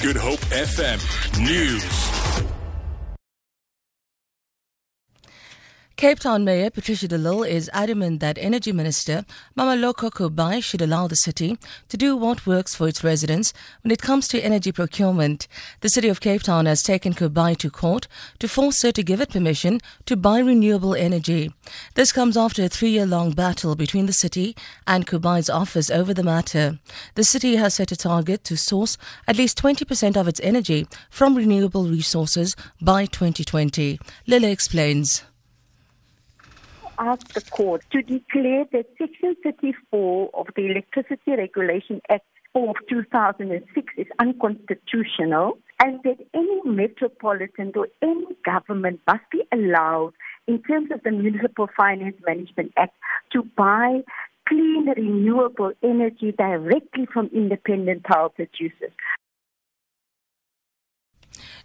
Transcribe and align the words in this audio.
Good 0.00 0.16
Hope 0.16 0.40
FM 0.50 0.98
News. 1.44 2.17
Cape 5.98 6.20
Town 6.20 6.44
Mayor 6.44 6.70
Patricia 6.70 7.08
de 7.08 7.18
Lille 7.18 7.42
is 7.42 7.68
adamant 7.72 8.20
that 8.20 8.38
Energy 8.38 8.70
Minister 8.70 9.24
Mmamoloko 9.56 10.12
Kubayi 10.12 10.62
should 10.62 10.80
allow 10.80 11.08
the 11.08 11.16
city 11.16 11.58
to 11.88 11.96
do 11.96 12.16
what 12.16 12.46
works 12.46 12.72
for 12.72 12.86
its 12.86 13.02
residents 13.02 13.52
when 13.82 13.90
it 13.90 14.00
comes 14.00 14.28
to 14.28 14.40
energy 14.40 14.70
procurement. 14.70 15.48
The 15.80 15.88
city 15.88 16.08
of 16.08 16.20
Cape 16.20 16.44
Town 16.44 16.66
has 16.66 16.84
taken 16.84 17.14
Kubayi 17.14 17.56
to 17.56 17.68
court 17.68 18.06
to 18.38 18.46
force 18.46 18.80
her 18.82 18.92
to 18.92 19.02
give 19.02 19.20
it 19.20 19.30
permission 19.30 19.80
to 20.06 20.16
buy 20.16 20.38
renewable 20.38 20.94
energy. 20.94 21.52
This 21.96 22.12
comes 22.12 22.36
after 22.36 22.62
a 22.62 22.68
three 22.68 22.90
year 22.90 23.04
long 23.04 23.32
battle 23.32 23.74
between 23.74 24.06
the 24.06 24.12
city 24.12 24.54
and 24.86 25.04
Kubayi's 25.04 25.50
office 25.50 25.90
over 25.90 26.14
the 26.14 26.22
matter. 26.22 26.78
The 27.16 27.24
city 27.24 27.56
has 27.56 27.74
set 27.74 27.90
a 27.90 27.96
target 27.96 28.44
to 28.44 28.56
source 28.56 28.98
at 29.26 29.36
least 29.36 29.60
20% 29.60 30.16
of 30.16 30.28
its 30.28 30.38
energy 30.44 30.86
from 31.10 31.34
renewable 31.34 31.88
resources 31.88 32.54
by 32.80 33.06
2020. 33.06 33.98
Lille 34.28 34.44
explains 34.44 35.24
asked 36.98 37.34
the 37.34 37.40
court 37.40 37.82
to 37.92 38.02
declare 38.02 38.64
that 38.72 38.86
Section 38.98 39.36
34 39.42 40.30
of 40.34 40.46
the 40.56 40.66
Electricity 40.66 41.32
Regulation 41.36 42.00
Act 42.08 42.24
of 42.54 42.76
2006 42.88 43.92
is 43.96 44.06
unconstitutional 44.18 45.58
and 45.82 46.00
that 46.02 46.16
any 46.34 46.60
metropolitan 46.64 47.72
or 47.76 47.88
any 48.02 48.26
government 48.44 49.00
must 49.06 49.24
be 49.30 49.42
allowed, 49.52 50.12
in 50.46 50.62
terms 50.62 50.90
of 50.92 51.02
the 51.04 51.10
Municipal 51.10 51.68
Finance 51.76 52.16
Management 52.26 52.72
Act, 52.76 52.94
to 53.32 53.42
buy 53.56 54.00
clean 54.48 54.86
renewable 54.96 55.72
energy 55.82 56.32
directly 56.32 57.06
from 57.12 57.30
independent 57.34 58.02
power 58.04 58.30
producers. 58.30 58.92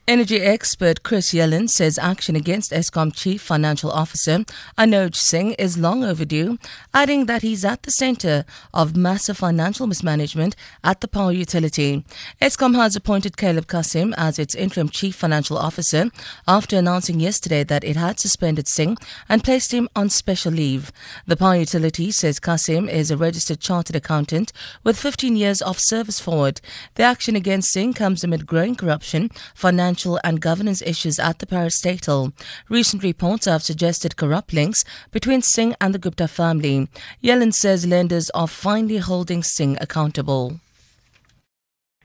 Energy 0.05 0.41
expert 0.41 1.01
Chris 1.01 1.33
Yelland 1.33 1.69
says 1.69 1.97
action 1.97 2.35
against 2.35 2.73
Eskom 2.73 3.15
Chief 3.15 3.41
Financial 3.41 3.89
Officer 3.89 4.39
Anoj 4.77 5.15
Singh 5.15 5.53
is 5.53 5.77
long 5.77 6.03
overdue, 6.03 6.57
adding 6.93 7.25
that 7.27 7.41
he's 7.41 7.63
at 7.63 7.83
the 7.83 7.91
center 7.91 8.43
of 8.73 8.97
massive 8.97 9.37
financial 9.37 9.87
mismanagement 9.87 10.57
at 10.83 10.99
the 10.99 11.07
power 11.07 11.31
utility. 11.31 12.03
Eskom 12.41 12.75
has 12.75 12.97
appointed 12.97 13.37
Calib 13.37 13.67
Cassim 13.67 14.13
as 14.17 14.37
its 14.37 14.53
interim 14.55 14.89
Chief 14.89 15.15
Financial 15.15 15.57
Officer 15.57 16.11
after 16.49 16.77
announcing 16.77 17.21
yesterday 17.21 17.63
that 17.63 17.85
it 17.85 17.95
had 17.95 18.19
suspended 18.19 18.67
Singh 18.67 18.97
and 19.29 19.41
placed 19.41 19.71
him 19.71 19.87
on 19.95 20.09
special 20.09 20.51
leave. 20.51 20.91
The 21.27 21.37
power 21.37 21.55
utility 21.55 22.11
says 22.11 22.41
Cassim 22.41 22.89
is 22.89 23.09
a 23.09 23.15
registered 23.15 23.61
chartered 23.61 23.95
accountant 23.95 24.51
with 24.83 24.99
15 24.99 25.37
years 25.37 25.61
of 25.61 25.79
service 25.79 26.19
forward. 26.19 26.59
The 26.95 27.03
action 27.03 27.37
against 27.37 27.71
Singh 27.71 27.93
comes 27.93 28.25
amid 28.25 28.45
growing 28.45 28.75
corruption, 28.75 29.29
financial 29.55 29.92
financial 29.93 30.19
and 30.23 30.41
governance 30.41 30.81
issues 30.81 31.19
at 31.19 31.37
the 31.37 31.45
parastatal. 31.45 32.33
Recent 32.67 33.03
reports 33.03 33.45
have 33.45 33.61
suggested 33.61 34.17
corrupt 34.17 34.51
links 34.51 34.83
between 35.11 35.43
Singh 35.43 35.75
and 35.79 35.93
the 35.93 35.99
Gupta 35.99 36.27
family. 36.27 36.87
Yelland 37.21 37.53
says 37.53 37.85
lenders 37.85 38.31
are 38.31 38.47
finally 38.47 38.97
holding 38.97 39.43
Singh 39.43 39.77
accountable. 39.79 40.59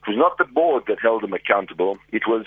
It 0.03 0.11
was 0.11 0.19
not 0.19 0.37
the 0.37 0.45
board 0.45 0.85
that 0.87 1.01
held 1.01 1.25
him 1.25 1.33
accountable. 1.33 1.97
It 2.13 2.25
was 2.27 2.45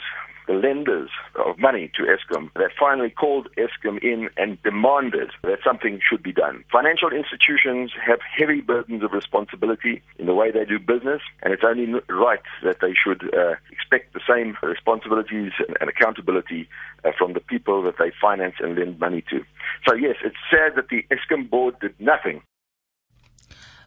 the 0.51 0.57
lenders 0.57 1.09
of 1.35 1.57
money 1.57 1.91
to 1.95 2.03
Eskom 2.03 2.51
that 2.55 2.71
finally 2.79 3.09
called 3.09 3.47
Eskom 3.57 4.03
in 4.03 4.29
and 4.37 4.61
demanded 4.63 5.31
that 5.43 5.59
something 5.63 5.99
should 6.07 6.21
be 6.21 6.33
done. 6.33 6.63
Financial 6.71 7.09
institutions 7.09 7.91
have 8.05 8.19
heavy 8.37 8.61
burdens 8.61 9.03
of 9.03 9.11
responsibility 9.13 10.01
in 10.19 10.25
the 10.25 10.33
way 10.33 10.51
they 10.51 10.65
do 10.65 10.79
business, 10.79 11.21
and 11.41 11.53
it's 11.53 11.63
only 11.65 11.87
right 12.09 12.41
that 12.63 12.77
they 12.81 12.93
should 12.93 13.23
uh, 13.33 13.55
expect 13.71 14.13
the 14.13 14.21
same 14.27 14.57
responsibilities 14.61 15.51
and 15.79 15.89
accountability 15.89 16.67
uh, 17.05 17.11
from 17.17 17.33
the 17.33 17.39
people 17.39 17.81
that 17.83 17.97
they 17.97 18.11
finance 18.21 18.55
and 18.59 18.77
lend 18.77 18.99
money 18.99 19.23
to. 19.29 19.43
So, 19.87 19.95
yes, 19.95 20.15
it's 20.23 20.35
sad 20.49 20.75
that 20.75 20.89
the 20.89 21.05
Eskom 21.11 21.49
board 21.49 21.79
did 21.79 21.95
nothing 21.99 22.41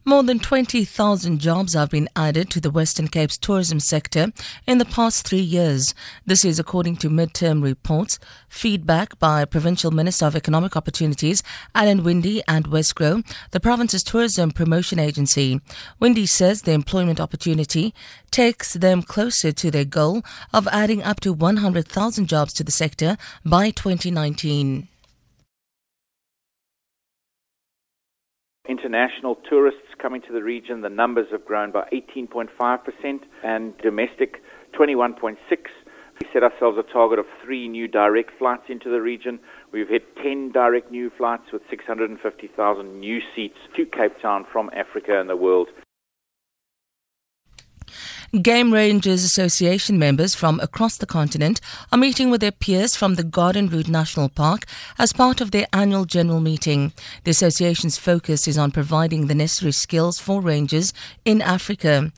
more 0.05 0.21
than 0.21 0.37
20,000 0.37 1.39
jobs 1.39 1.73
have 1.73 1.89
been 1.89 2.07
added 2.15 2.49
to 2.51 2.61
the 2.61 2.69
Western 2.69 3.07
Cape's 3.07 3.37
tourism 3.37 3.79
sector 3.79 4.31
in 4.67 4.77
the 4.77 4.85
past 4.85 5.27
three 5.27 5.39
years. 5.39 5.95
This 6.27 6.45
is 6.45 6.59
according 6.59 6.97
to 6.97 7.09
midterm 7.09 7.63
reports, 7.63 8.19
feedback 8.47 9.17
by 9.17 9.43
Provincial 9.45 9.89
Minister 9.89 10.27
of 10.27 10.35
Economic 10.35 10.77
Opportunities, 10.77 11.41
Alan 11.73 12.03
Winde 12.03 12.43
and 12.47 12.65
Wesgro, 12.67 13.25
the 13.49 13.59
province's 13.59 14.03
tourism 14.03 14.51
promotion 14.51 14.99
agency. 14.99 15.59
Winde 15.99 16.29
says 16.29 16.61
the 16.61 16.71
employment 16.71 17.19
opportunity 17.19 17.93
takes 18.29 18.73
them 18.73 19.01
closer 19.01 19.51
to 19.51 19.71
their 19.71 19.85
goal 19.85 20.21
of 20.53 20.67
adding 20.71 21.01
up 21.01 21.19
to 21.21 21.33
100,000 21.33 22.27
jobs 22.27 22.53
to 22.53 22.63
the 22.63 22.71
sector 22.71 23.17
by 23.43 23.71
2019. 23.71 24.87
International 28.67 29.35
tourists 29.47 29.93
coming 30.01 30.21
to 30.21 30.33
the 30.33 30.41
region, 30.41 30.81
the 30.81 30.89
numbers 30.89 31.27
have 31.31 31.45
grown 31.45 31.71
by 31.71 31.87
18.5% 31.93 33.19
and 33.43 33.77
domestic 33.77 34.41
21.6. 34.73 35.37
We 36.19 36.27
set 36.33 36.43
ourselves 36.43 36.77
a 36.79 36.93
target 36.93 37.19
of 37.19 37.25
three 37.43 37.67
new 37.67 37.87
direct 37.87 38.31
flights 38.39 38.63
into 38.69 38.89
the 38.89 39.01
region. 39.01 39.39
We've 39.71 39.89
hit 39.89 40.15
10 40.17 40.51
direct 40.51 40.89
new 40.89 41.11
flights 41.15 41.51
with 41.53 41.61
650,000 41.69 42.99
new 42.99 43.19
seats 43.35 43.57
to 43.75 43.85
Cape 43.85 44.19
Town 44.21 44.45
from 44.51 44.71
Africa 44.73 45.19
and 45.19 45.29
the 45.29 45.35
world. 45.35 45.67
Game 48.41 48.73
Rangers 48.73 49.23
Association 49.23 49.97
members 49.97 50.35
from 50.35 50.59
across 50.59 50.97
the 50.97 51.05
continent 51.05 51.61
are 51.91 51.97
meeting 51.97 52.29
with 52.29 52.41
their 52.41 52.51
peers 52.51 52.93
from 52.93 53.15
the 53.15 53.23
Garden 53.23 53.69
Route 53.69 53.87
National 53.87 54.27
Park 54.27 54.65
as 54.99 55.13
part 55.13 55.39
of 55.39 55.51
their 55.51 55.67
annual 55.71 56.03
general 56.03 56.41
meeting. 56.41 56.91
The 57.23 57.31
association's 57.31 57.97
focus 57.97 58.45
is 58.45 58.57
on 58.57 58.71
providing 58.71 59.27
the 59.27 59.35
necessary 59.35 59.71
skills 59.71 60.19
for 60.19 60.41
rangers 60.41 60.91
in 61.23 61.41
Africa. 61.41 62.11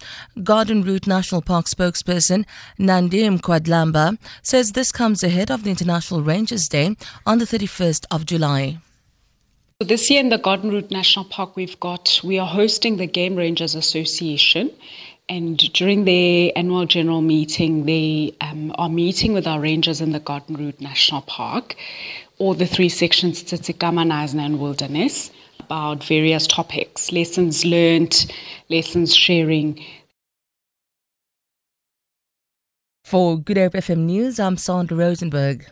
Garden 0.43 0.81
Route 0.81 1.05
National 1.05 1.43
Park 1.43 1.67
spokesperson 1.67 2.45
Nandi 2.79 3.21
Mgwadlamba 3.21 4.17
says 4.41 4.71
this 4.71 4.91
comes 4.91 5.23
ahead 5.23 5.51
of 5.51 5.63
the 5.63 5.69
International 5.69 6.23
Rangers 6.23 6.67
Day 6.67 6.95
on 7.27 7.37
the 7.37 7.45
31st 7.45 8.05
of 8.09 8.25
July. 8.25 8.79
This 9.79 10.09
year 10.09 10.21
in 10.21 10.29
the 10.29 10.39
Garden 10.39 10.71
Route 10.71 10.89
National 10.89 11.25
Park, 11.25 11.55
we've 11.55 11.79
got 11.79 12.19
we 12.23 12.39
are 12.39 12.47
hosting 12.47 12.97
the 12.97 13.05
Game 13.05 13.35
Rangers 13.35 13.75
Association, 13.75 14.71
and 15.29 15.57
during 15.73 16.05
their 16.05 16.51
annual 16.55 16.85
general 16.85 17.21
meeting, 17.21 17.85
they 17.85 18.33
um, 18.41 18.73
are 18.77 18.89
meeting 18.89 19.33
with 19.33 19.45
our 19.45 19.59
rangers 19.59 19.99
in 19.99 20.11
the 20.11 20.19
Garden 20.19 20.55
Route 20.55 20.79
National 20.79 21.21
Park, 21.21 21.75
or 22.39 22.55
the 22.55 22.65
three 22.65 22.89
sections, 22.89 23.43
Tsitsikamma, 23.43 24.07
Knysna, 24.07 24.45
and 24.45 24.59
Wilderness, 24.59 25.31
about 25.59 26.03
various 26.03 26.47
topics, 26.47 27.11
lessons 27.11 27.65
learned, 27.65 28.31
lessons 28.69 29.13
sharing. 29.13 29.83
For 33.03 33.37
Good 33.37 33.57
Hope 33.57 33.73
FM 33.73 33.99
News, 33.99 34.39
I'm 34.39 34.57
Sandra 34.57 34.97
Rosenberg. 34.97 35.67